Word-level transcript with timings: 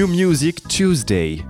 New 0.00 0.06
Music 0.06 0.66
Tuesday. 0.66 1.44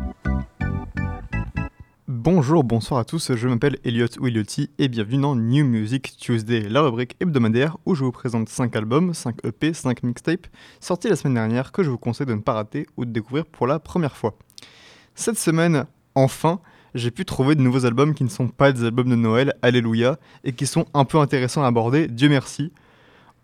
Bonjour, 2.08 2.64
bonsoir 2.64 2.98
à 2.98 3.04
tous, 3.04 3.32
je 3.36 3.46
m'appelle 3.46 3.78
Elliot 3.84 4.08
Williotti 4.20 4.70
et 4.80 4.88
bienvenue 4.88 5.22
dans 5.22 5.36
New 5.36 5.64
Music 5.64 6.16
Tuesday, 6.18 6.68
la 6.68 6.80
rubrique 6.80 7.14
hebdomadaire 7.20 7.76
où 7.86 7.94
je 7.94 8.02
vous 8.02 8.10
présente 8.10 8.48
5 8.48 8.74
albums, 8.74 9.14
5 9.14 9.36
EP, 9.46 9.72
5 9.72 10.02
mixtapes 10.02 10.48
sortis 10.80 11.06
la 11.06 11.14
semaine 11.14 11.34
dernière 11.34 11.70
que 11.70 11.84
je 11.84 11.90
vous 11.90 11.96
conseille 11.96 12.26
de 12.26 12.34
ne 12.34 12.40
pas 12.40 12.54
rater 12.54 12.88
ou 12.96 13.04
de 13.04 13.12
découvrir 13.12 13.46
pour 13.46 13.68
la 13.68 13.78
première 13.78 14.16
fois. 14.16 14.36
Cette 15.14 15.38
semaine, 15.38 15.84
enfin, 16.16 16.58
j'ai 16.96 17.12
pu 17.12 17.24
trouver 17.24 17.54
de 17.54 17.62
nouveaux 17.62 17.86
albums 17.86 18.14
qui 18.14 18.24
ne 18.24 18.30
sont 18.30 18.48
pas 18.48 18.72
des 18.72 18.82
albums 18.82 19.10
de 19.10 19.14
Noël, 19.14 19.54
alléluia, 19.62 20.18
et 20.42 20.54
qui 20.54 20.66
sont 20.66 20.86
un 20.92 21.04
peu 21.04 21.18
intéressants 21.18 21.62
à 21.62 21.68
aborder, 21.68 22.08
Dieu 22.08 22.28
merci. 22.28 22.72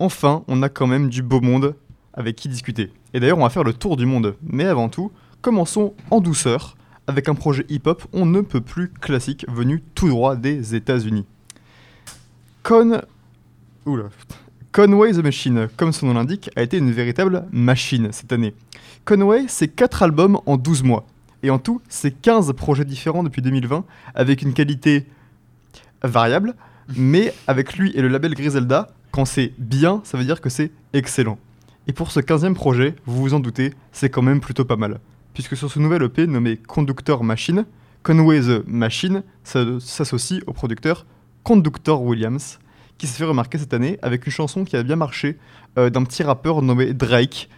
Enfin, 0.01 0.43
on 0.49 0.65
a 0.65 0.69
quand 0.69 0.89
même 0.89 1.09
du 1.11 1.23
beau 1.23 1.41
monde 1.41 1.77
avec 2.17 2.37
qui 2.37 2.49
discuter. 2.49 2.93
Et 3.15 3.21
d'ailleurs, 3.21 3.39
on 3.39 3.43
va 3.43 3.51
faire 3.51 3.65
le 3.65 3.73
tour 3.73 3.97
du 3.97 4.07
monde. 4.07 4.37
Mais 4.43 4.65
avant 4.65 4.89
tout, 4.89 5.13
commençons 5.43 5.95
en 6.11 6.21
douceur 6.21 6.77
avec 7.07 7.29
un 7.29 7.35
projet 7.35 7.65
hip-hop 7.69 8.05
on 8.13 8.27
ne 8.27 8.41
peut 8.41 8.61
plus 8.61 8.89
classique 8.89 9.47
venu 9.49 9.83
tout 9.95 10.09
droit 10.09 10.37
des 10.37 10.75
États-Unis. 10.75 11.25
Con... 12.63 13.01
Oula. 13.85 14.09
Conway 14.73 15.13
the 15.13 15.23
Machine, 15.23 15.69
comme 15.77 15.93
son 15.93 16.07
nom 16.07 16.15
l'indique, 16.15 16.51
a 16.57 16.63
été 16.63 16.77
une 16.77 16.91
véritable 16.91 17.47
machine 17.51 18.09
cette 18.13 18.33
année. 18.33 18.55
Conway, 19.05 19.45
c'est 19.49 19.69
4 19.69 20.03
albums 20.03 20.39
en 20.45 20.57
12 20.57 20.83
mois. 20.83 21.07
Et 21.43 21.51
en 21.51 21.59
tout, 21.59 21.81
c'est 21.89 22.11
15 22.11 22.53
projets 22.55 22.85
différents 22.85 23.23
depuis 23.23 23.41
2020, 23.41 23.85
avec 24.15 24.43
une 24.43 24.53
qualité 24.53 25.07
variable, 26.03 26.55
mais 26.97 27.33
avec 27.47 27.79
lui 27.79 27.93
et 27.95 28.03
le 28.03 28.09
label 28.09 28.35
Griselda, 28.35 28.89
quand 29.13 29.25
c'est 29.25 29.53
bien, 29.59 30.01
ça 30.05 30.19
veut 30.19 30.25
dire 30.25 30.41
que 30.41 30.51
c'est 30.51 30.73
excellent. 30.93 31.39
Et 31.87 31.93
pour 31.93 32.11
ce 32.11 32.21
15e 32.21 32.55
projet, 32.55 32.95
vous 33.07 33.21
vous 33.21 33.35
en 33.35 33.41
doutez, 33.41 33.73
c'est 33.93 34.11
quand 34.11 34.23
même 34.23 34.41
plutôt 34.41 34.65
pas 34.65 34.77
mal 34.77 35.01
puisque 35.37 35.55
sur 35.55 35.71
ce 35.71 35.79
nouvel 35.79 36.03
EP 36.03 36.27
nommé 36.27 36.57
Conductor 36.57 37.23
Machine, 37.23 37.67
Conway 38.03 38.41
the 38.41 38.67
Machine 38.67 39.23
s'associe 39.45 40.41
au 40.47 40.55
producteur 40.55 41.05
Conductor 41.43 42.03
Williams, 42.03 42.59
qui 42.97 43.07
s'est 43.07 43.19
fait 43.19 43.27
remarquer 43.27 43.59
cette 43.59 43.75
année 43.75 43.99
avec 44.01 44.25
une 44.25 44.33
chanson 44.33 44.65
qui 44.65 44.79
a 44.79 44.83
bien 44.83 44.97
marché 44.97 45.37
euh, 45.77 45.91
d'un 45.91 46.05
petit 46.05 46.23
rappeur 46.23 46.63
nommé 46.63 46.95
Drake, 46.95 47.51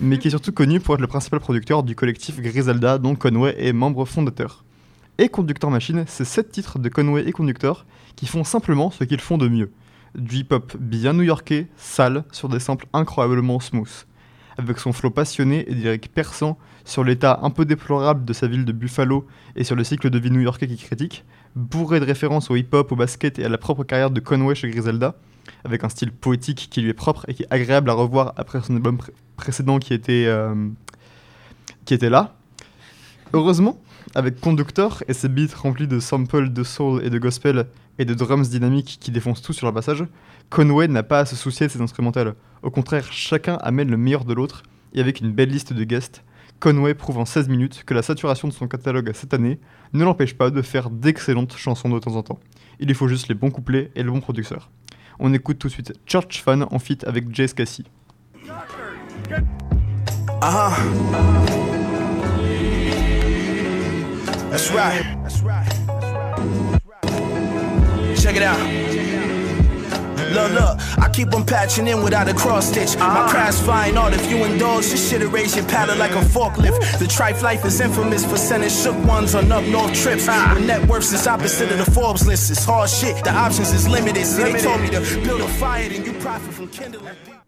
mais 0.00 0.18
qui 0.18 0.26
est 0.26 0.32
surtout 0.32 0.50
connu 0.50 0.80
pour 0.80 0.96
être 0.96 1.00
le 1.00 1.06
principal 1.06 1.38
producteur 1.38 1.84
du 1.84 1.94
collectif 1.94 2.40
Griselda, 2.40 2.98
dont 2.98 3.14
Conway 3.14 3.54
est 3.56 3.72
membre 3.72 4.04
fondateur. 4.06 4.64
Et 5.18 5.28
Conductor 5.28 5.70
Machine, 5.70 6.06
c'est 6.08 6.24
sept 6.24 6.50
titres 6.50 6.80
de 6.80 6.88
Conway 6.88 7.28
et 7.28 7.32
Conductor 7.32 7.86
qui 8.16 8.26
font 8.26 8.42
simplement 8.42 8.90
ce 8.90 9.04
qu'ils 9.04 9.20
font 9.20 9.38
de 9.38 9.46
mieux. 9.46 9.70
Du 10.14 10.38
hip-hop 10.38 10.76
bien 10.78 11.12
new-yorkais, 11.12 11.68
sale, 11.76 12.24
sur 12.32 12.48
des 12.48 12.58
samples 12.58 12.86
incroyablement 12.92 13.60
smooth 13.60 14.06
avec 14.60 14.78
son 14.78 14.92
flow 14.92 15.10
passionné 15.10 15.64
et 15.68 15.74
direct 15.74 16.08
perçant 16.08 16.58
sur 16.84 17.02
l'état 17.04 17.40
un 17.42 17.50
peu 17.50 17.64
déplorable 17.64 18.24
de 18.24 18.32
sa 18.32 18.46
ville 18.46 18.64
de 18.64 18.72
Buffalo 18.72 19.26
et 19.56 19.64
sur 19.64 19.76
le 19.76 19.84
cycle 19.84 20.10
de 20.10 20.18
vie 20.18 20.30
new-yorkais 20.30 20.66
qui 20.66 20.76
critique, 20.76 21.24
bourré 21.56 22.00
de 22.00 22.04
références 22.04 22.50
au 22.50 22.56
hip-hop, 22.56 22.92
au 22.92 22.96
basket 22.96 23.38
et 23.38 23.44
à 23.44 23.48
la 23.48 23.58
propre 23.58 23.84
carrière 23.84 24.10
de 24.10 24.20
Conway 24.20 24.54
chez 24.54 24.70
Griselda, 24.70 25.14
avec 25.64 25.84
un 25.84 25.88
style 25.88 26.12
poétique 26.12 26.68
qui 26.70 26.82
lui 26.82 26.90
est 26.90 26.94
propre 26.94 27.24
et 27.28 27.34
qui 27.34 27.42
est 27.42 27.48
agréable 27.50 27.90
à 27.90 27.94
revoir 27.94 28.34
après 28.36 28.60
son 28.60 28.76
album 28.76 28.98
précédent 29.36 29.78
qui 29.78 29.94
était, 29.94 30.26
euh, 30.26 30.68
qui 31.84 31.94
était 31.94 32.10
là. 32.10 32.34
Heureusement, 33.32 33.80
avec 34.14 34.40
Conductor 34.40 35.02
et 35.08 35.12
ses 35.12 35.28
beats 35.28 35.54
remplis 35.54 35.86
de 35.86 36.00
samples 36.00 36.50
de 36.50 36.64
soul 36.64 37.04
et 37.04 37.10
de 37.10 37.18
gospel 37.18 37.66
et 38.00 38.06
de 38.06 38.14
drums 38.14 38.48
dynamiques 38.48 38.96
qui 38.98 39.10
défoncent 39.10 39.42
tout 39.42 39.52
sur 39.52 39.66
leur 39.66 39.74
passage, 39.74 40.06
Conway 40.48 40.88
n'a 40.88 41.02
pas 41.02 41.20
à 41.20 41.26
se 41.26 41.36
soucier 41.36 41.66
de 41.66 41.70
ses 41.70 41.82
instrumentales. 41.82 42.34
Au 42.62 42.70
contraire, 42.70 43.12
chacun 43.12 43.56
amène 43.60 43.90
le 43.90 43.98
meilleur 43.98 44.24
de 44.24 44.32
l'autre, 44.32 44.62
et 44.94 45.00
avec 45.00 45.20
une 45.20 45.32
belle 45.32 45.50
liste 45.50 45.74
de 45.74 45.84
guests, 45.84 46.24
Conway 46.60 46.94
prouve 46.94 47.18
en 47.18 47.26
16 47.26 47.50
minutes 47.50 47.84
que 47.84 47.92
la 47.92 48.00
saturation 48.00 48.48
de 48.48 48.54
son 48.54 48.68
catalogue 48.68 49.12
cette 49.12 49.34
année 49.34 49.60
ne 49.92 50.02
l'empêche 50.02 50.32
pas 50.32 50.48
de 50.48 50.62
faire 50.62 50.88
d'excellentes 50.88 51.54
chansons 51.58 51.90
de 51.90 51.98
temps 51.98 52.16
en 52.16 52.22
temps. 52.22 52.40
Il 52.78 52.88
lui 52.88 52.94
faut 52.94 53.06
juste 53.06 53.28
les 53.28 53.34
bons 53.34 53.50
couplets 53.50 53.90
et 53.94 54.02
le 54.02 54.10
bon 54.10 54.22
producteur. 54.22 54.70
On 55.18 55.34
écoute 55.34 55.58
tout 55.58 55.68
de 55.68 55.72
suite 55.72 55.92
Church 56.06 56.42
Fan 56.42 56.66
en 56.70 56.78
feat 56.78 57.04
avec 57.04 57.34
Jay 57.34 57.48
Cassie. 57.48 57.84
That's 64.50 65.42
right. 65.42 66.79
Check 68.20 68.36
it 68.36 68.42
out. 68.42 68.60
Look, 70.34 70.52
look, 70.52 70.98
I 70.98 71.10
keep 71.12 71.34
on 71.34 71.44
patching 71.44 71.88
in 71.88 72.04
without 72.04 72.28
a 72.28 72.34
cross 72.34 72.68
stitch. 72.68 72.96
My 72.96 73.06
uh-huh. 73.06 73.30
craft's 73.30 73.62
flying 73.62 73.96
art. 73.96 74.12
If 74.12 74.30
you 74.30 74.44
indulge, 74.44 74.90
this 74.90 75.08
shit 75.10 75.26
raise 75.32 75.56
your 75.56 75.64
palate 75.64 75.98
like 75.98 76.12
a 76.12 76.20
forklift. 76.20 76.98
The 76.98 77.06
trife 77.06 77.42
life 77.42 77.64
is 77.64 77.80
infamous 77.80 78.24
for 78.24 78.36
sending 78.36 78.68
shook 78.68 78.96
ones 79.06 79.34
on 79.34 79.50
up 79.50 79.64
north 79.64 79.94
trips. 79.94 80.28
Uh-huh. 80.28 80.54
The 80.54 80.60
net 80.60 80.86
worth 80.86 81.12
is 81.12 81.26
opposite 81.26 81.72
of 81.72 81.78
the 81.78 81.90
Forbes 81.90 82.26
list. 82.26 82.50
It's 82.50 82.64
hard 82.64 82.90
shit. 82.90 83.24
The 83.24 83.32
options 83.32 83.72
is 83.72 83.88
limited. 83.88 84.26
See, 84.26 84.42
they 84.44 84.60
told 84.60 84.82
me 84.82 84.90
to 84.90 85.00
build 85.24 85.40
a 85.40 85.48
fire 85.48 85.90
and 85.90 86.06
you 86.06 86.12
profit 86.20 86.52
from 86.52 86.68
kindling. 86.68 87.39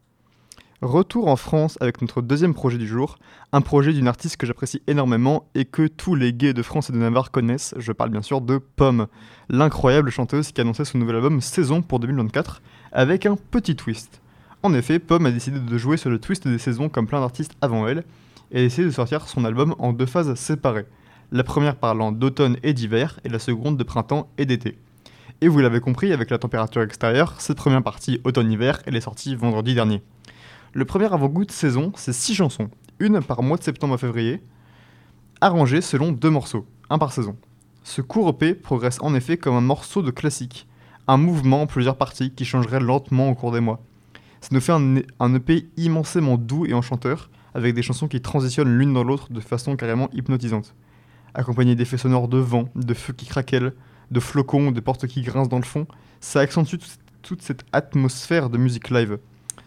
Retour 0.82 1.28
en 1.28 1.36
France 1.36 1.78
avec 1.80 2.02
notre 2.02 2.20
deuxième 2.22 2.54
projet 2.54 2.76
du 2.76 2.88
jour, 2.88 3.16
un 3.52 3.60
projet 3.60 3.92
d'une 3.92 4.08
artiste 4.08 4.36
que 4.36 4.48
j'apprécie 4.48 4.82
énormément 4.88 5.48
et 5.54 5.64
que 5.64 5.86
tous 5.86 6.16
les 6.16 6.32
gays 6.32 6.54
de 6.54 6.62
France 6.62 6.90
et 6.90 6.92
de 6.92 6.98
Navarre 6.98 7.30
connaissent, 7.30 7.72
je 7.78 7.92
parle 7.92 8.10
bien 8.10 8.20
sûr 8.20 8.40
de 8.40 8.58
Pomme, 8.58 9.06
l'incroyable 9.48 10.10
chanteuse 10.10 10.50
qui 10.50 10.60
annonçait 10.60 10.84
son 10.84 10.98
nouvel 10.98 11.14
album 11.14 11.40
Saison 11.40 11.82
pour 11.82 12.00
2024, 12.00 12.62
avec 12.90 13.26
un 13.26 13.36
petit 13.36 13.76
twist. 13.76 14.20
En 14.64 14.74
effet, 14.74 14.98
Pomme 14.98 15.24
a 15.26 15.30
décidé 15.30 15.60
de 15.60 15.78
jouer 15.78 15.96
sur 15.96 16.10
le 16.10 16.18
twist 16.18 16.48
des 16.48 16.58
saisons 16.58 16.88
comme 16.88 17.06
plein 17.06 17.20
d'artistes 17.20 17.54
avant 17.60 17.86
elle, 17.86 18.02
et 18.50 18.58
a 18.58 18.62
décidé 18.62 18.86
de 18.86 18.90
sortir 18.90 19.28
son 19.28 19.44
album 19.44 19.76
en 19.78 19.92
deux 19.92 20.06
phases 20.06 20.34
séparées, 20.34 20.86
la 21.30 21.44
première 21.44 21.76
parlant 21.76 22.10
d'automne 22.10 22.56
et 22.64 22.74
d'hiver, 22.74 23.20
et 23.22 23.28
la 23.28 23.38
seconde 23.38 23.76
de 23.76 23.84
printemps 23.84 24.32
et 24.36 24.46
d'été. 24.46 24.78
Et 25.42 25.46
vous 25.46 25.60
l'avez 25.60 25.78
compris, 25.78 26.12
avec 26.12 26.28
la 26.30 26.38
température 26.38 26.82
extérieure, 26.82 27.40
cette 27.40 27.56
première 27.56 27.84
partie 27.84 28.20
automne-hiver, 28.24 28.82
elle 28.84 28.96
est 28.96 29.00
sortie 29.00 29.36
vendredi 29.36 29.76
dernier. 29.76 30.02
Le 30.74 30.86
premier 30.86 31.12
avant-goût 31.12 31.44
de 31.44 31.50
saison, 31.50 31.92
c'est 31.96 32.14
6 32.14 32.34
chansons, 32.34 32.70
une 32.98 33.20
par 33.20 33.42
mois 33.42 33.58
de 33.58 33.62
septembre 33.62 33.92
à 33.92 33.98
février, 33.98 34.42
arrangées 35.42 35.82
selon 35.82 36.12
deux 36.12 36.30
morceaux, 36.30 36.66
un 36.88 36.96
par 36.96 37.12
saison. 37.12 37.36
Ce 37.84 38.00
court 38.00 38.30
EP 38.30 38.54
progresse 38.54 38.96
en 39.02 39.14
effet 39.14 39.36
comme 39.36 39.54
un 39.54 39.60
morceau 39.60 40.00
de 40.00 40.10
classique, 40.10 40.66
un 41.08 41.18
mouvement 41.18 41.60
en 41.60 41.66
plusieurs 41.66 41.98
parties 41.98 42.32
qui 42.32 42.46
changerait 42.46 42.80
lentement 42.80 43.28
au 43.28 43.34
cours 43.34 43.52
des 43.52 43.60
mois. 43.60 43.82
Ça 44.40 44.48
nous 44.52 44.62
fait 44.62 44.72
un, 44.72 45.34
EP 45.34 45.68
immensément 45.76 46.38
doux 46.38 46.64
et 46.64 46.72
enchanteur, 46.72 47.28
avec 47.52 47.74
des 47.74 47.82
chansons 47.82 48.08
qui 48.08 48.22
transitionnent 48.22 48.74
l'une 48.74 48.94
dans 48.94 49.04
l'autre 49.04 49.30
de 49.30 49.40
façon 49.40 49.76
carrément 49.76 50.08
hypnotisante. 50.14 50.74
Accompagné 51.34 51.74
d'effets 51.74 51.98
sonores 51.98 52.28
de 52.28 52.38
vent, 52.38 52.70
de 52.74 52.94
feux 52.94 53.12
qui 53.12 53.26
craquellent, 53.26 53.74
de 54.10 54.20
flocons, 54.20 54.72
de 54.72 54.80
portes 54.80 55.06
qui 55.06 55.20
grincent 55.20 55.50
dans 55.50 55.58
le 55.58 55.64
fond, 55.64 55.86
ça 56.20 56.40
accentue 56.40 56.76
toute 57.20 57.42
cette 57.42 57.66
atmosphère 57.72 58.48
de 58.48 58.56
musique 58.56 58.88
live. 58.88 59.18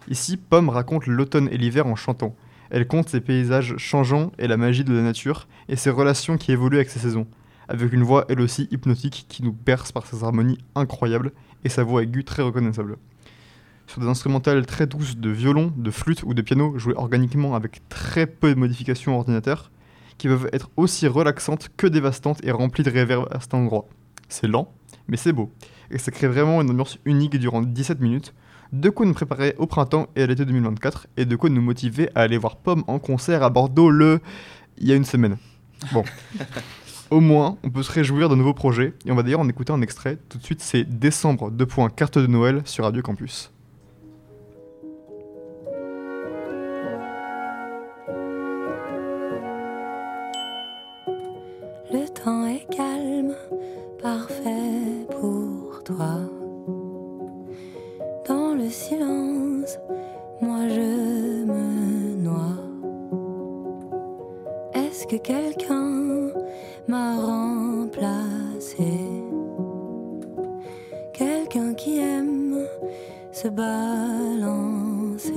Ici, 0.09 0.37
Pomme 0.37 0.69
raconte 0.69 1.07
l'automne 1.07 1.49
et 1.51 1.57
l'hiver 1.57 1.87
en 1.87 1.95
chantant. 1.95 2.35
Elle 2.69 2.87
compte 2.87 3.09
ses 3.09 3.21
paysages 3.21 3.77
changeants 3.77 4.31
et 4.37 4.47
la 4.47 4.57
magie 4.57 4.83
de 4.83 4.93
la 4.93 5.01
nature, 5.01 5.47
et 5.69 5.75
ses 5.75 5.89
relations 5.89 6.37
qui 6.37 6.51
évoluent 6.51 6.77
avec 6.77 6.89
ses 6.89 6.99
saisons, 6.99 7.27
avec 7.67 7.91
une 7.93 8.03
voix 8.03 8.25
elle 8.29 8.41
aussi 8.41 8.67
hypnotique 8.71 9.25
qui 9.29 9.43
nous 9.43 9.53
berce 9.53 9.91
par 9.91 10.05
ses 10.05 10.23
harmonies 10.23 10.59
incroyables 10.75 11.31
et 11.63 11.69
sa 11.69 11.83
voix 11.83 12.03
aiguë 12.03 12.23
très 12.23 12.43
reconnaissable. 12.43 12.97
Sur 13.87 14.01
des 14.01 14.07
instrumentales 14.07 14.65
très 14.65 14.87
douces 14.87 15.17
de 15.17 15.29
violon, 15.29 15.71
de 15.75 15.91
flûte 15.91 16.23
ou 16.23 16.33
de 16.33 16.41
piano 16.41 16.77
jouées 16.77 16.95
organiquement 16.95 17.55
avec 17.55 17.87
très 17.89 18.25
peu 18.25 18.53
de 18.53 18.59
modifications 18.59 19.17
ordinateur, 19.17 19.71
qui 20.17 20.27
peuvent 20.27 20.49
être 20.53 20.69
aussi 20.77 21.07
relaxantes 21.07 21.69
que 21.77 21.87
dévastantes 21.87 22.43
et 22.43 22.51
remplies 22.51 22.83
de 22.83 22.89
réverb 22.89 23.27
à 23.31 23.39
cet 23.39 23.53
endroit. 23.53 23.87
C'est 24.27 24.47
lent, 24.47 24.73
mais 25.07 25.17
c'est 25.17 25.33
beau, 25.33 25.51
et 25.91 25.97
ça 25.97 26.11
crée 26.11 26.27
vraiment 26.27 26.61
une 26.61 26.71
ambiance 26.71 26.97
unique 27.05 27.37
durant 27.37 27.61
17 27.61 27.99
minutes, 27.99 28.33
de 28.79 28.89
quoi 28.89 29.05
nous 29.05 29.13
préparer 29.13 29.55
au 29.57 29.67
printemps 29.67 30.07
et 30.15 30.23
à 30.23 30.27
l'été 30.27 30.45
2024 30.45 31.07
et 31.17 31.25
de 31.25 31.35
quoi 31.35 31.49
nous 31.49 31.61
motiver 31.61 32.09
à 32.13 32.21
aller 32.21 32.37
voir 32.37 32.57
Pomme 32.57 32.83
en 32.87 32.99
concert 32.99 33.41
à 33.43 33.49
Bordeaux 33.49 33.89
le 33.89 34.19
il 34.77 34.87
y 34.87 34.91
a 34.91 34.95
une 34.95 35.05
semaine. 35.05 35.37
Bon. 35.93 36.03
Au 37.11 37.21
moins, 37.21 37.57
on 37.63 37.69
peut 37.69 37.83
se 37.83 37.91
réjouir 37.91 38.27
de 38.27 38.35
nouveaux 38.35 38.53
projets 38.53 38.93
et 39.05 39.11
on 39.11 39.15
va 39.15 39.23
d'ailleurs 39.23 39.39
en 39.39 39.47
écouter 39.47 39.71
un 39.71 39.81
extrait. 39.81 40.17
Tout 40.27 40.39
de 40.39 40.43
suite, 40.43 40.61
c'est 40.61 40.83
Décembre, 40.83 41.51
2 41.51 41.65
points, 41.65 41.89
carte 41.89 42.17
de 42.17 42.27
Noël 42.27 42.61
sur 42.65 42.83
Radio 42.83 43.01
Campus. 43.01 43.51
Le 51.93 52.09
temps 52.09 52.45
est 52.47 52.67
calme, 52.75 53.35
parfait 54.01 55.07
pour 55.11 55.83
toi 55.85 56.44
silence, 58.75 59.79
moi 60.41 60.67
je 60.67 61.45
me 61.45 62.15
noie. 62.15 62.57
Est-ce 64.73 65.07
que 65.07 65.15
quelqu'un 65.15 66.33
m'a 66.89 67.15
remplacé? 67.15 68.99
Quelqu'un 71.13 71.73
qui 71.73 71.99
aime 71.99 72.57
se 73.31 73.47
balancer? 73.47 75.31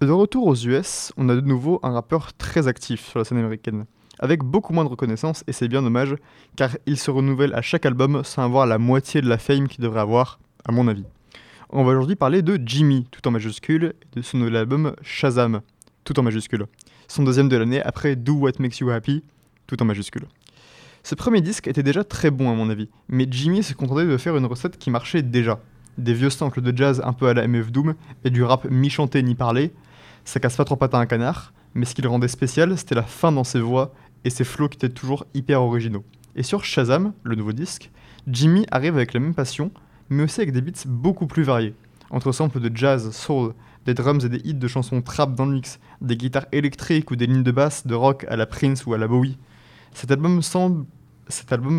De 0.00 0.10
retour 0.10 0.46
aux 0.46 0.56
US, 0.56 1.12
on 1.18 1.28
a 1.28 1.34
de 1.34 1.42
nouveau 1.42 1.78
un 1.82 1.92
rappeur 1.92 2.32
très 2.32 2.68
actif 2.68 3.06
sur 3.06 3.18
la 3.18 3.26
scène 3.26 3.38
américaine, 3.38 3.84
avec 4.22 4.44
beaucoup 4.44 4.72
moins 4.72 4.84
de 4.84 4.88
reconnaissance 4.88 5.42
et 5.48 5.52
c'est 5.52 5.68
bien 5.68 5.82
dommage, 5.82 6.14
car 6.56 6.70
il 6.86 6.96
se 6.96 7.10
renouvelle 7.10 7.52
à 7.54 7.60
chaque 7.60 7.84
album 7.84 8.22
sans 8.24 8.44
avoir 8.44 8.66
la 8.66 8.78
moitié 8.78 9.20
de 9.20 9.28
la 9.28 9.36
fame 9.36 9.66
qu'il 9.66 9.82
devrait 9.82 10.00
avoir, 10.00 10.38
à 10.64 10.70
mon 10.70 10.86
avis. 10.86 11.04
On 11.70 11.82
va 11.82 11.90
aujourd'hui 11.90 12.14
parler 12.14 12.40
de 12.40 12.58
Jimmy, 12.64 13.04
tout 13.10 13.26
en 13.26 13.32
majuscule, 13.32 13.94
et 14.00 14.20
de 14.20 14.22
son 14.22 14.38
nouvel 14.38 14.56
album 14.56 14.94
Shazam, 15.02 15.60
tout 16.04 16.18
en 16.20 16.22
majuscule. 16.22 16.66
Son 17.08 17.24
deuxième 17.24 17.48
de 17.48 17.56
l'année 17.56 17.82
après 17.82 18.14
Do 18.14 18.34
What 18.34 18.52
Makes 18.60 18.78
You 18.78 18.90
Happy, 18.90 19.24
tout 19.66 19.82
en 19.82 19.84
majuscule. 19.84 20.26
Ce 21.02 21.16
premier 21.16 21.40
disque 21.40 21.66
était 21.66 21.82
déjà 21.82 22.04
très 22.04 22.30
bon 22.30 22.48
à 22.48 22.54
mon 22.54 22.70
avis, 22.70 22.88
mais 23.08 23.26
Jimmy 23.28 23.64
s'est 23.64 23.74
contenté 23.74 24.04
de 24.04 24.16
faire 24.18 24.36
une 24.36 24.46
recette 24.46 24.78
qui 24.78 24.90
marchait 24.90 25.22
déjà. 25.22 25.58
Des 25.98 26.14
vieux 26.14 26.30
samples 26.30 26.60
de 26.60 26.76
jazz 26.76 27.02
un 27.04 27.12
peu 27.12 27.26
à 27.26 27.34
la 27.34 27.48
MF 27.48 27.72
Doom 27.72 27.94
et 28.24 28.30
du 28.30 28.44
rap 28.44 28.70
mi-chanté 28.70 29.20
ni 29.24 29.34
parlé, 29.34 29.72
ça 30.24 30.38
casse 30.38 30.56
pas 30.56 30.64
trop 30.64 30.76
pattes 30.76 30.94
à 30.94 30.98
un 30.98 31.06
canard, 31.06 31.52
mais 31.74 31.86
ce 31.86 31.94
qui 31.94 32.02
le 32.02 32.08
rendait 32.08 32.28
spécial, 32.28 32.76
c'était 32.78 32.94
la 32.94 33.02
fin 33.02 33.32
dans 33.32 33.44
ses 33.44 33.60
voix 33.60 33.92
et 34.24 34.30
ses 34.30 34.44
flots 34.44 34.68
qui 34.68 34.76
étaient 34.76 34.88
toujours 34.88 35.24
hyper 35.34 35.62
originaux. 35.62 36.04
Et 36.36 36.42
sur 36.42 36.64
Shazam, 36.64 37.12
le 37.22 37.34
nouveau 37.34 37.52
disque, 37.52 37.90
Jimmy 38.26 38.66
arrive 38.70 38.96
avec 38.96 39.12
la 39.12 39.20
même 39.20 39.34
passion, 39.34 39.70
mais 40.08 40.22
aussi 40.22 40.40
avec 40.40 40.52
des 40.52 40.60
beats 40.60 40.86
beaucoup 40.86 41.26
plus 41.26 41.42
variés. 41.42 41.74
Entre 42.10 42.32
samples 42.32 42.60
de 42.60 42.74
jazz, 42.74 43.10
soul, 43.10 43.54
des 43.84 43.94
drums 43.94 44.24
et 44.24 44.28
des 44.28 44.40
hits 44.44 44.54
de 44.54 44.68
chansons 44.68 45.02
trap 45.02 45.34
dans 45.34 45.46
le 45.46 45.54
mix, 45.54 45.80
des 46.00 46.16
guitares 46.16 46.46
électriques 46.52 47.10
ou 47.10 47.16
des 47.16 47.26
lignes 47.26 47.42
de 47.42 47.50
basse 47.50 47.86
de 47.86 47.94
rock 47.94 48.24
à 48.28 48.36
la 48.36 48.46
Prince 48.46 48.86
ou 48.86 48.94
à 48.94 48.98
la 48.98 49.08
Bowie. 49.08 49.38
Cet 49.92 50.10
album, 50.10 50.40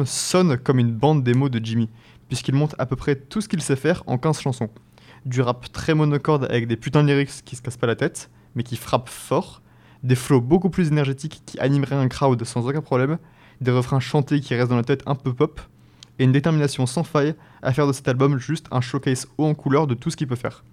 sonne 0.05 0.57
comme 0.57 0.79
une 0.79 0.91
bande 0.91 1.23
démo 1.23 1.49
de 1.49 1.63
Jimmy, 1.63 1.89
puisqu'il 2.27 2.55
monte 2.55 2.75
à 2.77 2.85
peu 2.85 2.95
près 2.95 3.15
tout 3.15 3.41
ce 3.41 3.47
qu'il 3.47 3.61
sait 3.61 3.75
faire 3.75 4.03
en 4.05 4.17
15 4.17 4.41
chansons. 4.41 4.69
Du 5.25 5.41
rap 5.41 5.71
très 5.71 5.93
monocorde 5.93 6.45
avec 6.45 6.67
des 6.67 6.75
putains 6.75 7.01
de 7.03 7.07
lyrics 7.07 7.43
qui 7.45 7.55
se 7.55 7.61
cassent 7.61 7.77
pas 7.77 7.87
la 7.87 7.95
tête, 7.95 8.29
mais 8.55 8.63
qui 8.63 8.75
frappent 8.75 9.09
fort, 9.09 9.62
des 10.03 10.15
flows 10.15 10.41
beaucoup 10.41 10.69
plus 10.69 10.89
énergétiques 10.89 11.41
qui 11.45 11.59
animeraient 11.59 11.95
un 11.95 12.07
crowd 12.07 12.43
sans 12.43 12.67
aucun 12.67 12.81
problème, 12.81 13.17
des 13.61 13.71
refrains 13.71 13.99
chantés 13.99 14.41
qui 14.41 14.53
restent 14.55 14.69
dans 14.69 14.75
la 14.75 14.83
tête 14.83 15.03
un 15.05 15.15
peu 15.15 15.33
pop, 15.33 15.61
et 16.19 16.25
une 16.25 16.31
détermination 16.31 16.85
sans 16.85 17.03
faille 17.03 17.35
à 17.61 17.73
faire 17.73 17.87
de 17.87 17.93
cet 17.93 18.07
album 18.07 18.37
juste 18.37 18.67
un 18.71 18.81
showcase 18.81 19.27
haut 19.37 19.45
en 19.45 19.53
couleur 19.55 19.87
de 19.87 19.93
tout 19.95 20.09
ce 20.09 20.17
qu'il 20.17 20.27
peut 20.27 20.35
faire. 20.35 20.63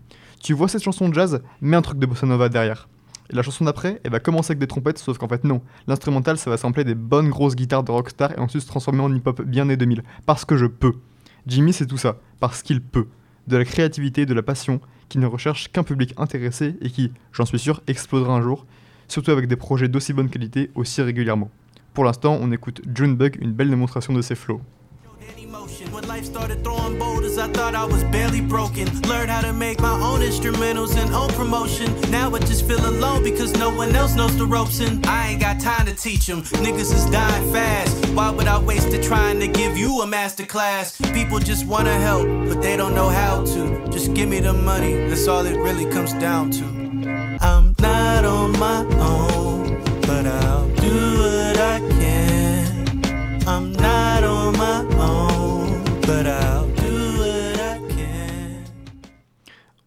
Tu 0.41 0.53
vois 0.53 0.69
cette 0.69 0.83
chanson 0.83 1.09
de 1.09 1.15
jazz, 1.15 1.43
mets 1.61 1.77
un 1.77 1.83
truc 1.83 1.99
de 1.99 2.07
bossa 2.07 2.27
nova 2.27 2.49
derrière. 2.49 2.89
Et 3.31 3.37
la 3.37 3.43
chanson 3.43 3.65
d'après, 3.65 4.01
elle 4.03 4.11
va 4.11 4.19
commencer 4.19 4.51
avec 4.51 4.59
des 4.59 4.67
trompettes, 4.67 4.99
sauf 4.99 5.17
qu'en 5.17 5.29
fait 5.29 5.45
non. 5.45 5.63
L'instrumental, 5.87 6.37
ça 6.37 6.51
va 6.51 6.57
sampler 6.57 6.83
des 6.83 6.97
bonnes 6.97 7.29
grosses 7.29 7.55
guitares 7.55 7.85
de 7.85 7.93
rockstar 7.93 8.33
et 8.33 8.41
ensuite 8.41 8.63
se 8.63 8.67
transformer 8.67 9.03
en 9.03 9.15
hip-hop 9.15 9.43
bien 9.43 9.67
né 9.67 9.77
2000. 9.77 10.03
Parce 10.27 10.45
que 10.45 10.57
je 10.57 10.67
peux. 10.67 10.95
Jimmy, 11.47 11.73
c'est 11.73 11.87
tout 11.87 11.99
ça. 11.99 12.17
Parce 12.41 12.63
qu'il 12.63 12.81
peut. 12.81 13.07
De 13.47 13.57
la 13.57 13.65
créativité, 13.65 14.27
de 14.27 14.35
la 14.35 14.43
passion, 14.43 14.81
qui 15.09 15.19
ne 15.19 15.27
recherche 15.27 15.71
qu'un 15.71 15.85
public 15.85 16.13
intéressé 16.17 16.77
et 16.81 16.91
qui, 16.91 17.13
j'en 17.33 17.45
suis 17.45 17.59
sûr, 17.59 17.83
explosera 17.87 18.35
un 18.35 18.43
jour, 18.43 18.67
surtout 19.11 19.31
avec 19.31 19.47
des 19.47 19.57
projets 19.57 19.89
d'aussi 19.89 20.13
bonne 20.13 20.29
qualité 20.29 20.71
aussi 20.75 21.03
régulièrement. 21.03 21.51
Pour 21.95 22.05
l'instant, 22.05 22.39
on 22.41 22.51
écoute 22.53 22.81
Junebug, 22.95 23.39
une 23.41 23.53
belle 23.53 23.71
démonstration 23.71 24.13
de 24.13 24.23
ses 24.23 24.35
flows. 24.35 24.61
When 25.93 26.07
life 26.07 26.25
started 26.25 26.63
throwing 26.63 26.99
boulders, 26.99 27.39
I 27.39 27.49
thought 27.49 27.75
I 27.75 27.85
was 27.85 28.05
barely 28.05 28.41
broken. 28.41 28.87
Learned 29.09 29.31
how 29.31 29.41
to 29.41 29.53
make 29.53 29.81
my 29.81 29.93
own 30.01 30.21
instrumentals 30.21 30.97
and 30.97 31.13
own 31.15 31.31
promotion. 31.31 31.93
Now 32.11 32.35
I 32.35 32.39
just 32.41 32.67
feel 32.67 32.85
alone 32.87 33.23
because 33.23 33.55
no 33.59 33.71
one 33.71 33.95
else 33.97 34.15
knows 34.15 34.37
the 34.37 34.47
ropes, 34.47 34.81
and 34.81 35.05
I 35.07 35.31
ain't 35.31 35.41
got 35.41 35.61
time 35.61 35.87
to 35.87 35.95
teach 35.95 36.27
them. 36.27 36.43
Niggas 36.43 36.93
is 36.93 37.07
dying 37.07 37.53
fast. 37.53 37.97
Why 38.15 38.31
would 38.31 38.47
I 38.47 38.59
waste 38.59 38.89
it 38.89 39.03
trying 39.03 39.41
to 39.41 39.49
give 39.49 39.77
you 39.77 40.03
a 40.03 40.07
master 40.07 40.45
class? 40.45 40.97
People 41.13 41.39
just 41.39 41.67
wanna 41.67 41.95
help, 41.99 42.27
but 42.49 42.61
they 42.61 42.77
don't 42.77 42.95
know 42.95 43.09
how 43.09 43.45
to. 43.45 43.89
Just 43.91 44.15
give 44.15 44.29
me 44.29 44.41
the 44.41 44.53
money, 44.53 44.95
that's 45.09 45.29
all 45.29 45.47
it 45.47 45.57
really 45.57 45.91
comes 45.91 46.13
down 46.15 46.51
to. 46.51 46.65
I'm 47.41 47.75
not 47.79 48.25
on 48.25 48.53
my 48.59 48.85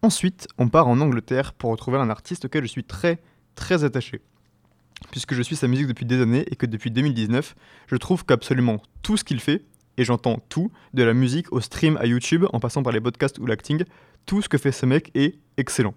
Ensuite, 0.04 0.48
on 0.58 0.68
part 0.68 0.86
en 0.86 1.00
Angleterre 1.00 1.54
pour 1.54 1.70
retrouver 1.70 1.96
un 1.96 2.10
artiste 2.10 2.44
auquel 2.44 2.62
je 2.64 2.68
suis 2.68 2.84
très 2.84 3.22
très 3.54 3.84
attaché. 3.84 4.20
Puisque 5.10 5.32
je 5.32 5.40
suis 5.40 5.56
sa 5.56 5.66
musique 5.66 5.86
depuis 5.86 6.04
des 6.04 6.20
années 6.20 6.44
et 6.50 6.56
que 6.56 6.66
depuis 6.66 6.90
2019, 6.90 7.54
je 7.86 7.96
trouve 7.96 8.26
qu'absolument 8.26 8.82
tout 9.00 9.16
ce 9.16 9.24
qu'il 9.24 9.40
fait, 9.40 9.64
et 9.96 10.04
j'entends 10.04 10.40
tout, 10.50 10.70
de 10.92 11.02
la 11.02 11.14
musique 11.14 11.50
au 11.54 11.60
stream 11.62 11.96
à 11.96 12.04
YouTube 12.04 12.44
en 12.52 12.60
passant 12.60 12.82
par 12.82 12.92
les 12.92 13.00
podcasts 13.00 13.38
ou 13.38 13.46
l'acting, 13.46 13.84
tout 14.26 14.42
ce 14.42 14.50
que 14.50 14.58
fait 14.58 14.72
ce 14.72 14.84
mec 14.84 15.10
est 15.14 15.38
excellent. 15.56 15.94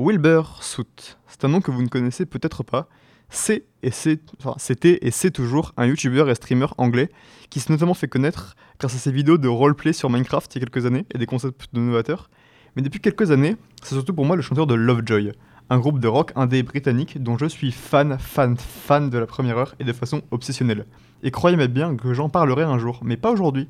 Wilbur 0.00 0.60
Soot, 0.60 1.20
c'est 1.28 1.44
un 1.44 1.48
nom 1.48 1.60
que 1.60 1.70
vous 1.70 1.82
ne 1.82 1.88
connaissez 1.88 2.26
peut-être 2.26 2.64
pas. 2.64 2.88
C'est 3.30 3.66
et 3.84 3.92
c'était 3.92 4.98
et 5.00 5.12
c'est 5.12 5.30
toujours 5.30 5.74
un 5.76 5.86
youtubeur 5.86 6.28
et 6.28 6.34
streamer 6.34 6.66
anglais 6.76 7.08
qui 7.50 7.60
s'est 7.60 7.72
notamment 7.72 7.94
fait 7.94 8.08
connaître 8.08 8.56
grâce 8.80 8.96
à 8.96 8.98
ses 8.98 9.12
vidéos 9.12 9.38
de 9.38 9.46
roleplay 9.46 9.92
sur 9.92 10.10
Minecraft 10.10 10.56
il 10.56 10.58
y 10.58 10.62
a 10.64 10.66
quelques 10.66 10.86
années 10.86 11.06
et 11.14 11.18
des 11.18 11.26
concepts 11.26 11.72
de 11.72 11.78
novateurs. 11.78 12.30
Mais 12.78 12.82
depuis 12.82 13.00
quelques 13.00 13.32
années, 13.32 13.56
c'est 13.82 13.96
surtout 13.96 14.14
pour 14.14 14.24
moi 14.24 14.36
le 14.36 14.42
chanteur 14.42 14.68
de 14.68 14.74
Lovejoy, 14.76 15.32
un 15.68 15.78
groupe 15.80 15.98
de 15.98 16.06
rock 16.06 16.30
indé 16.36 16.62
britannique 16.62 17.20
dont 17.20 17.36
je 17.36 17.46
suis 17.46 17.72
fan, 17.72 18.16
fan, 18.20 18.56
fan 18.56 19.10
de 19.10 19.18
la 19.18 19.26
première 19.26 19.58
heure 19.58 19.74
et 19.80 19.84
de 19.84 19.92
façon 19.92 20.22
obsessionnelle. 20.30 20.86
Et 21.24 21.32
croyez-moi 21.32 21.66
bien 21.66 21.96
que 21.96 22.14
j'en 22.14 22.28
parlerai 22.28 22.62
un 22.62 22.78
jour, 22.78 23.00
mais 23.02 23.16
pas 23.16 23.32
aujourd'hui, 23.32 23.66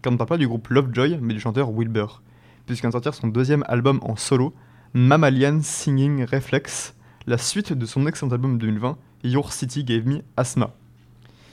car 0.00 0.12
on 0.12 0.14
ne 0.14 0.16
parle 0.16 0.28
pas 0.28 0.38
du 0.38 0.46
groupe 0.46 0.68
Lovejoy, 0.68 1.18
mais 1.20 1.34
du 1.34 1.40
chanteur 1.40 1.72
Wilbur, 1.72 2.22
puisqu'il 2.64 2.82
vient 2.82 2.92
sortir 2.92 3.14
son 3.14 3.26
deuxième 3.26 3.64
album 3.66 3.98
en 4.02 4.14
solo, 4.14 4.54
Mammalian 4.94 5.58
Singing 5.60 6.24
Reflex, 6.24 6.94
la 7.26 7.38
suite 7.38 7.72
de 7.72 7.84
son 7.84 8.06
excellent 8.06 8.30
album 8.30 8.58
de 8.58 8.60
2020, 8.60 8.96
Your 9.24 9.52
City 9.52 9.82
Gave 9.82 10.06
Me 10.06 10.20
Asthma. 10.36 10.70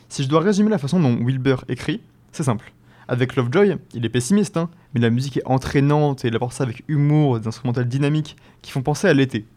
Si 0.10 0.22
je 0.22 0.30
dois 0.30 0.42
résumer 0.42 0.70
la 0.70 0.78
façon 0.78 1.00
dont 1.00 1.18
Wilbur 1.26 1.66
écrit, 1.70 2.02
c'est 2.32 2.44
simple. 2.44 2.72
Avec 3.12 3.36
Lovejoy, 3.36 3.76
il 3.96 4.06
est 4.06 4.10
pessimiste, 4.10 4.56
hein, 4.56 4.70
mais 4.94 5.02
la 5.02 5.10
musique 5.10 5.38
est 5.38 5.48
entraînante 5.48 6.24
et 6.24 6.28
il 6.28 6.36
apporte 6.36 6.54
ça 6.54 6.64
avec 6.64 6.84
humour, 6.88 7.40
des 7.40 7.48
instrumentales 7.48 7.88
dynamiques 7.88 8.38
qui 8.62 8.70
font 8.70 8.84
penser 8.84 9.08
à 9.08 9.14
l'été. 9.16 9.48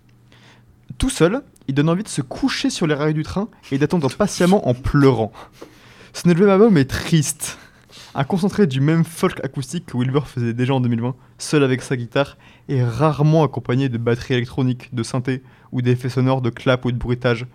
Tout 0.96 1.10
seul, 1.10 1.43
il 1.69 1.75
donne 1.75 1.90
envie 1.90 2.02
de 2.02 2.08
se 2.08 2.22
coucher 2.22 2.70
sur 2.70 2.87
les 2.87 2.94
rails 2.94 3.12
du 3.12 3.25
train 3.25 3.49
et 3.70 3.76
d'attendre 3.76 4.10
patiemment 4.16 4.66
en 4.66 4.72
pleurant. 4.72 5.32
Ce 6.14 6.26
nouvel 6.26 6.49
album 6.49 6.78
est 6.78 6.87
triste. 6.87 7.58
Un 8.14 8.25
concentré 8.25 8.67
du 8.67 8.81
même 8.81 9.05
folk 9.05 9.44
acoustique 9.44 9.84
que 9.84 9.98
Wilbur 9.98 10.29
faisait 10.29 10.55
déjà 10.55 10.72
en 10.72 10.81
2020, 10.81 11.15
seul 11.36 11.62
avec 11.62 11.82
sa 11.82 11.94
guitare, 11.94 12.38
et 12.70 12.82
rarement 12.82 13.44
accompagné 13.44 13.91
de 13.91 13.98
batteries 13.98 14.32
électroniques, 14.32 14.94
de 14.94 15.03
synthé 15.03 15.43
ou 15.72 15.82
d'effets 15.82 16.08
sonores 16.08 16.41
de 16.41 16.48
clap 16.48 16.86
ou 16.86 16.91
de 16.91 16.96
bruitage. 16.96 17.46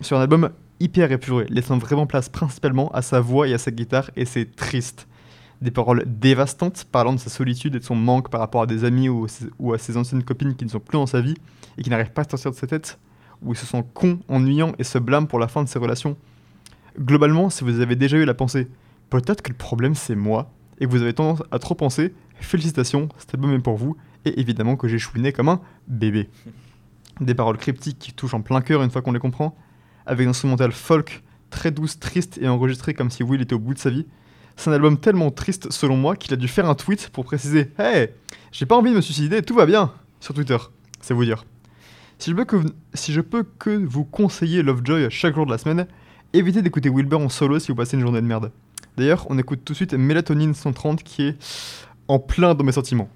Sur 0.00 0.16
un 0.16 0.20
album 0.20 0.50
hyper 0.78 1.10
épuré, 1.10 1.46
laissant 1.48 1.76
vraiment 1.76 2.06
place 2.06 2.28
principalement 2.28 2.88
à 2.92 3.02
sa 3.02 3.18
voix 3.18 3.48
et 3.48 3.54
à 3.54 3.58
sa 3.58 3.72
guitare, 3.72 4.12
et 4.14 4.26
c'est 4.26 4.54
triste. 4.54 5.08
Des 5.60 5.70
paroles 5.70 6.04
dévastantes 6.06 6.84
parlant 6.84 7.12
de 7.12 7.18
sa 7.18 7.28
solitude 7.28 7.74
et 7.74 7.80
de 7.80 7.84
son 7.84 7.94
manque 7.94 8.30
par 8.30 8.40
rapport 8.40 8.62
à 8.62 8.66
des 8.66 8.84
amis 8.84 9.08
ou, 9.08 9.26
ou 9.58 9.72
à 9.72 9.78
ses 9.78 9.96
anciennes 9.96 10.22
copines 10.22 10.54
qui 10.54 10.64
ne 10.64 10.70
sont 10.70 10.80
plus 10.80 10.96
dans 10.96 11.06
sa 11.06 11.20
vie 11.20 11.34
et 11.76 11.82
qui 11.82 11.90
n'arrivent 11.90 12.12
pas 12.12 12.22
à 12.22 12.28
sortir 12.28 12.50
de 12.50 12.56
sa 12.56 12.66
tête, 12.66 12.98
où 13.42 13.52
il 13.52 13.56
se 13.56 13.66
sent 13.66 13.84
con, 13.94 14.20
ennuyant 14.28 14.72
et 14.78 14.84
se 14.84 14.98
blâme 14.98 15.26
pour 15.26 15.38
la 15.38 15.48
fin 15.48 15.62
de 15.62 15.68
ses 15.68 15.78
relations. 15.78 16.16
Globalement, 16.98 17.50
si 17.50 17.64
vous 17.64 17.80
avez 17.80 17.96
déjà 17.96 18.16
eu 18.16 18.24
la 18.24 18.34
pensée 18.34 18.68
peut-être 19.10 19.42
que 19.42 19.50
le 19.50 19.56
problème 19.56 19.94
c'est 19.94 20.14
moi, 20.14 20.50
et 20.78 20.86
que 20.86 20.90
vous 20.90 21.02
avez 21.02 21.12
tendance 21.12 21.42
à 21.50 21.58
trop 21.58 21.74
penser, 21.74 22.14
félicitations, 22.36 23.08
cet 23.18 23.34
album 23.34 23.52
est 23.52 23.58
pour 23.58 23.76
vous, 23.76 23.96
et 24.24 24.40
évidemment 24.40 24.76
que 24.76 24.88
j'ai 24.88 24.98
chouiné 24.98 25.32
comme 25.32 25.48
un 25.48 25.60
bébé. 25.88 26.30
Des 27.20 27.34
paroles 27.34 27.58
cryptiques 27.58 27.98
qui 27.98 28.12
touchent 28.14 28.34
en 28.34 28.40
plein 28.40 28.62
cœur 28.62 28.82
une 28.82 28.90
fois 28.90 29.02
qu'on 29.02 29.12
les 29.12 29.20
comprend, 29.20 29.54
avec 30.06 30.26
un 30.26 30.30
instrumental 30.30 30.72
folk 30.72 31.22
très 31.50 31.70
douce, 31.70 31.98
triste 31.98 32.38
et 32.40 32.48
enregistré 32.48 32.94
comme 32.94 33.10
si 33.10 33.22
Will 33.22 33.42
était 33.42 33.54
au 33.54 33.58
bout 33.58 33.74
de 33.74 33.78
sa 33.78 33.90
vie. 33.90 34.06
C'est 34.60 34.68
un 34.68 34.74
album 34.74 34.98
tellement 34.98 35.30
triste 35.30 35.72
selon 35.72 35.96
moi 35.96 36.16
qu'il 36.16 36.34
a 36.34 36.36
dû 36.36 36.46
faire 36.46 36.68
un 36.68 36.74
tweet 36.74 37.08
pour 37.08 37.24
préciser 37.24 37.70
Hey, 37.78 38.10
j'ai 38.52 38.66
pas 38.66 38.76
envie 38.76 38.90
de 38.90 38.96
me 38.96 39.00
suicider, 39.00 39.40
tout 39.40 39.54
va 39.54 39.64
bien 39.64 39.90
sur 40.20 40.34
Twitter. 40.34 40.58
C'est 41.00 41.14
vous 41.14 41.24
dire. 41.24 41.46
Si 42.18 42.30
je, 42.30 43.20
peux 43.22 43.42
que, 43.42 43.70
vous 43.70 44.04
conseiller 44.04 44.62
Lovejoy 44.62 45.08
chaque 45.08 45.34
jour 45.34 45.46
de 45.46 45.50
la 45.50 45.56
semaine, 45.56 45.86
évitez 46.34 46.60
d'écouter 46.60 46.90
Wilbur 46.90 47.20
en 47.20 47.30
solo 47.30 47.58
si 47.58 47.68
vous 47.68 47.74
passez 47.74 47.96
une 47.96 48.02
journée 48.02 48.20
de 48.20 48.26
merde. 48.26 48.52
D'ailleurs, 48.98 49.26
on 49.30 49.38
écoute 49.38 49.60
tout 49.64 49.72
de 49.72 49.76
suite 49.76 49.94
Mélatonine 49.94 50.52
130 50.52 51.04
qui 51.04 51.28
est 51.28 51.38
en 52.06 52.18
plein 52.18 52.54
dans 52.54 52.62
mes 52.62 52.72
sentiments. 52.72 53.08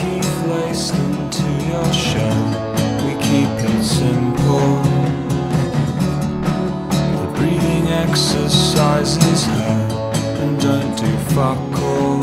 Keith 0.00 0.46
laced 0.46 0.94
into 0.94 1.46
your 1.68 1.92
shell. 1.92 2.44
We 3.04 3.12
keep 3.20 3.52
it 3.68 3.82
simple. 3.84 4.80
The 7.20 7.30
breathing 7.36 7.86
exercises 7.88 9.44
hurt 9.44 10.16
and 10.40 10.58
don't 10.58 10.96
do 10.96 11.10
fuck 11.34 11.58
all. 11.82 12.22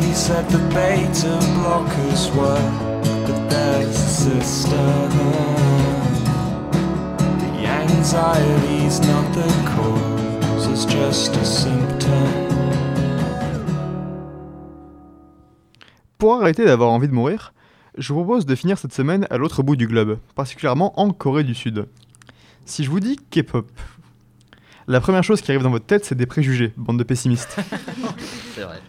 He 0.00 0.12
said 0.14 0.48
the 0.50 0.62
beta 0.72 1.34
blockers 1.58 2.32
work, 2.36 2.72
but 3.26 3.50
there's 3.50 3.96
a 3.96 4.08
sister. 4.22 4.86
The 7.42 7.66
Anxiety's 7.66 9.00
not 9.00 9.34
the 9.34 9.50
cause, 9.72 10.68
it's 10.68 10.84
just 10.84 11.34
a 11.34 11.44
symptom. 11.44 12.49
Pour 16.20 16.34
arrêter 16.34 16.66
d'avoir 16.66 16.90
envie 16.90 17.08
de 17.08 17.14
mourir, 17.14 17.54
je 17.96 18.12
vous 18.12 18.22
propose 18.22 18.44
de 18.44 18.54
finir 18.54 18.76
cette 18.76 18.92
semaine 18.92 19.26
à 19.30 19.38
l'autre 19.38 19.62
bout 19.62 19.74
du 19.74 19.86
globe, 19.86 20.18
particulièrement 20.34 20.92
en 21.00 21.12
Corée 21.12 21.44
du 21.44 21.54
Sud. 21.54 21.86
Si 22.66 22.84
je 22.84 22.90
vous 22.90 23.00
dis 23.00 23.16
K-pop, 23.30 23.66
la 24.86 25.00
première 25.00 25.24
chose 25.24 25.40
qui 25.40 25.50
arrive 25.50 25.62
dans 25.62 25.70
votre 25.70 25.86
tête, 25.86 26.04
c'est 26.04 26.14
des 26.14 26.26
préjugés, 26.26 26.74
bande 26.76 26.98
de 26.98 27.04
pessimistes. 27.04 27.56
C'est 28.54 28.64
vrai. 28.64 28.82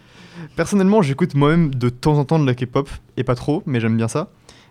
Personnellement, 0.56 1.00
j'écoute 1.00 1.34
moi-même 1.34 1.74
de 1.74 1.88
temps 1.88 2.18
en 2.18 2.26
temps 2.26 2.38
de 2.38 2.44
la 2.44 2.54
K-pop, 2.54 2.90
et 3.16 3.24
pas 3.24 3.34
trop, 3.34 3.62
mais 3.64 3.80
j'aime 3.80 3.96
bien 3.96 4.08
ça. 4.08 4.28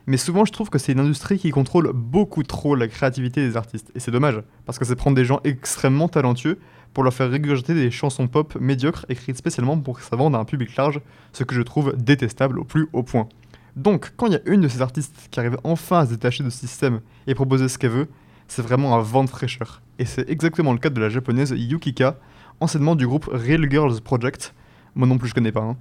Mais 0.07 0.17
souvent, 0.17 0.45
je 0.45 0.51
trouve 0.51 0.69
que 0.69 0.79
c'est 0.79 0.91
une 0.91 0.99
industrie 0.99 1.37
qui 1.37 1.51
contrôle 1.51 1.91
beaucoup 1.93 2.43
trop 2.43 2.75
la 2.75 2.87
créativité 2.87 3.47
des 3.47 3.57
artistes. 3.57 3.91
Et 3.95 3.99
c'est 3.99 4.11
dommage, 4.11 4.41
parce 4.65 4.79
que 4.79 4.85
c'est 4.85 4.95
prendre 4.95 5.15
des 5.15 5.25
gens 5.25 5.39
extrêmement 5.43 6.07
talentueux 6.07 6.59
pour 6.93 7.03
leur 7.03 7.13
faire 7.13 7.29
régurgiter 7.29 7.73
des 7.73 7.91
chansons 7.91 8.27
pop 8.27 8.57
médiocres 8.59 9.05
écrites 9.09 9.37
spécialement 9.37 9.77
pour 9.77 9.97
que 9.97 10.03
ça 10.03 10.15
vende 10.15 10.35
à 10.35 10.39
un 10.39 10.45
public 10.45 10.75
large, 10.75 11.01
ce 11.31 11.43
que 11.43 11.55
je 11.55 11.61
trouve 11.61 11.95
détestable 11.95 12.59
au 12.59 12.63
plus 12.63 12.87
haut 12.93 13.03
point. 13.03 13.29
Donc, 13.75 14.11
quand 14.17 14.27
il 14.27 14.33
y 14.33 14.35
a 14.35 14.41
une 14.45 14.61
de 14.61 14.67
ces 14.67 14.81
artistes 14.81 15.29
qui 15.31 15.39
arrive 15.39 15.57
enfin 15.63 15.99
à 15.99 16.05
se 16.05 16.11
détacher 16.11 16.43
de 16.43 16.49
ce 16.49 16.59
système 16.59 16.99
et 17.27 17.35
proposer 17.35 17.69
ce 17.69 17.77
qu'elle 17.77 17.91
veut, 17.91 18.07
c'est 18.47 18.61
vraiment 18.61 18.97
un 18.97 19.01
vent 19.01 19.23
de 19.23 19.29
fraîcheur. 19.29 19.81
Et 19.97 20.05
c'est 20.05 20.29
exactement 20.29 20.73
le 20.73 20.79
cas 20.79 20.89
de 20.89 20.99
la 20.99 21.07
japonaise 21.07 21.53
Yukika, 21.55 22.17
anciennement 22.59 22.95
du 22.95 23.07
groupe 23.07 23.29
Real 23.31 23.69
Girls 23.69 24.01
Project, 24.01 24.53
moi 24.95 25.07
non 25.07 25.17
plus 25.17 25.29
je 25.29 25.33
connais 25.33 25.53
pas, 25.53 25.61
hein. 25.61 25.77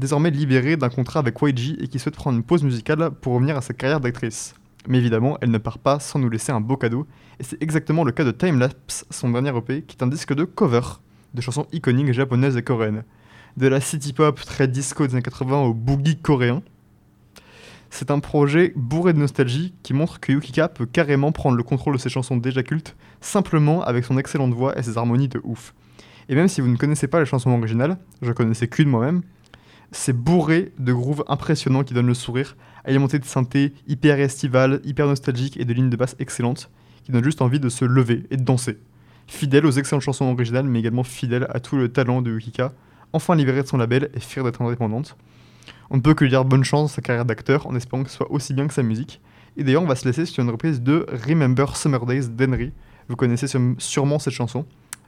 Désormais 0.00 0.30
libérée 0.30 0.76
d'un 0.76 0.88
contrat 0.88 1.20
avec 1.20 1.40
YG 1.40 1.76
et 1.80 1.86
qui 1.86 1.98
souhaite 1.98 2.16
prendre 2.16 2.36
une 2.36 2.42
pause 2.42 2.64
musicale 2.64 3.10
pour 3.20 3.34
revenir 3.34 3.56
à 3.56 3.60
sa 3.60 3.74
carrière 3.74 4.00
d'actrice. 4.00 4.54
Mais 4.88 4.98
évidemment, 4.98 5.36
elle 5.40 5.50
ne 5.50 5.58
part 5.58 5.78
pas 5.78 6.00
sans 6.00 6.18
nous 6.18 6.30
laisser 6.30 6.52
un 6.52 6.60
beau 6.60 6.76
cadeau, 6.76 7.06
et 7.38 7.44
c'est 7.44 7.62
exactement 7.62 8.02
le 8.02 8.12
cas 8.12 8.24
de 8.24 8.30
Timelapse, 8.30 9.04
son 9.10 9.30
dernier 9.30 9.56
EP, 9.56 9.82
qui 9.82 9.96
est 9.96 10.02
un 10.02 10.06
disque 10.06 10.34
de 10.34 10.44
cover 10.44 10.80
de 11.34 11.40
chansons 11.40 11.66
iconiques 11.72 12.12
japonaises 12.12 12.56
et 12.56 12.62
coréennes. 12.62 13.04
De 13.56 13.68
la 13.68 13.80
city 13.80 14.12
pop 14.12 14.40
très 14.40 14.68
disco 14.68 15.06
des 15.06 15.14
années 15.14 15.22
80 15.22 15.60
au 15.60 15.74
boogie 15.74 16.16
coréen, 16.16 16.62
c'est 17.90 18.10
un 18.10 18.20
projet 18.20 18.72
bourré 18.76 19.12
de 19.12 19.18
nostalgie 19.18 19.74
qui 19.82 19.92
montre 19.92 20.20
que 20.20 20.32
Yukika 20.32 20.68
peut 20.68 20.86
carrément 20.86 21.32
prendre 21.32 21.56
le 21.56 21.62
contrôle 21.62 21.94
de 21.94 22.00
ses 22.00 22.08
chansons 22.08 22.36
déjà 22.36 22.62
cultes 22.62 22.96
simplement 23.20 23.82
avec 23.82 24.04
son 24.04 24.16
excellente 24.16 24.54
voix 24.54 24.78
et 24.78 24.82
ses 24.82 24.96
harmonies 24.96 25.28
de 25.28 25.40
ouf. 25.42 25.74
Et 26.28 26.36
même 26.36 26.46
si 26.46 26.60
vous 26.60 26.68
ne 26.68 26.76
connaissez 26.76 27.08
pas 27.08 27.18
les 27.18 27.26
chansons 27.26 27.50
originales, 27.50 27.98
je 28.22 28.32
connaissais 28.32 28.68
qu'une 28.68 28.88
moi-même, 28.88 29.22
c'est 29.92 30.12
bourré 30.12 30.72
de 30.78 30.92
grooves 30.92 31.24
impressionnants 31.28 31.84
qui 31.84 31.94
donnent 31.94 32.06
le 32.06 32.14
sourire, 32.14 32.56
alimenté 32.84 33.18
de 33.18 33.24
synthé 33.24 33.72
hyper 33.88 34.20
estivales, 34.20 34.80
hyper 34.84 35.06
nostalgiques 35.06 35.56
et 35.56 35.64
de 35.64 35.72
lignes 35.72 35.90
de 35.90 35.96
basse 35.96 36.16
excellentes, 36.18 36.70
qui 37.04 37.12
donnent 37.12 37.24
juste 37.24 37.42
envie 37.42 37.60
de 37.60 37.68
se 37.68 37.84
lever 37.84 38.24
et 38.30 38.36
de 38.36 38.44
danser. 38.44 38.78
Fidèle 39.26 39.66
aux 39.66 39.70
excellentes 39.70 40.02
chansons 40.02 40.26
originales, 40.26 40.66
mais 40.66 40.80
également 40.80 41.04
fidèle 41.04 41.46
à 41.50 41.60
tout 41.60 41.76
le 41.76 41.88
talent 41.88 42.22
de 42.22 42.30
Yukika, 42.30 42.72
enfin 43.12 43.34
libérée 43.34 43.62
de 43.62 43.68
son 43.68 43.76
label 43.76 44.10
et 44.14 44.20
fière 44.20 44.44
d'être 44.44 44.62
indépendante. 44.62 45.16
On 45.90 45.96
ne 45.96 46.02
peut 46.02 46.14
que 46.14 46.24
lui 46.24 46.30
dire 46.30 46.44
bonne 46.44 46.64
chance 46.64 46.90
dans 46.90 46.94
sa 46.94 47.02
carrière 47.02 47.24
d'acteur, 47.24 47.66
en 47.66 47.74
espérant 47.74 48.04
que 48.04 48.10
ce 48.10 48.16
soit 48.16 48.30
aussi 48.30 48.54
bien 48.54 48.68
que 48.68 48.74
sa 48.74 48.82
musique. 48.82 49.20
Et 49.56 49.64
d'ailleurs, 49.64 49.82
on 49.82 49.86
va 49.86 49.96
se 49.96 50.06
laisser 50.06 50.24
sur 50.24 50.42
une 50.42 50.50
reprise 50.50 50.80
de 50.80 51.04
Remember 51.26 51.76
Summer 51.76 52.06
Days 52.06 52.28
d'Henry. 52.28 52.72
Vous 53.08 53.16
connaissez 53.16 53.48
sûrement 53.78 54.18
cette 54.20 54.32
chanson. 54.32 54.64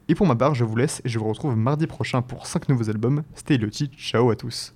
Et 0.08 0.14
pour 0.14 0.26
ma 0.26 0.34
part, 0.34 0.54
je 0.54 0.64
vous 0.64 0.76
laisse 0.76 1.00
et 1.04 1.08
je 1.08 1.18
vous 1.18 1.28
retrouve 1.28 1.56
mardi 1.56 1.86
prochain 1.86 2.22
pour 2.22 2.46
5 2.46 2.68
nouveaux 2.68 2.90
albums. 2.90 3.22
C'était 3.34 3.54
Elodie, 3.54 3.90
ciao 3.96 4.30
à 4.30 4.36
tous. 4.36 4.74